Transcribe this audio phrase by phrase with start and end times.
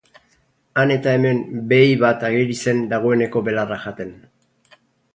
[0.83, 1.43] Han eta hemen
[1.73, 4.15] behi bat ageri zen dagoeneko belarra jaten.